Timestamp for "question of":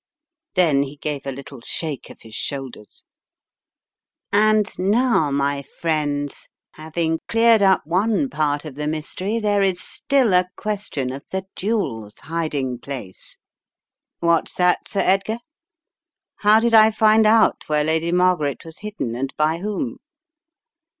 10.55-11.27